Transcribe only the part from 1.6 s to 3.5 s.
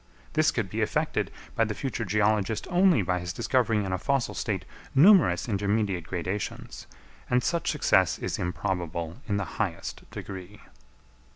the future geologist only by his